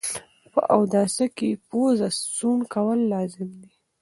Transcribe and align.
په 0.53 0.61
اوداسه 0.75 1.25
کي 1.37 1.49
پوزه 1.67 2.09
سوڼ 2.37 2.59
کول 2.73 2.99
لازم 3.13 3.49
ده 3.61 3.69